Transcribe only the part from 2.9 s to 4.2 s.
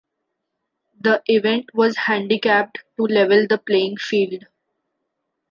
to level the playing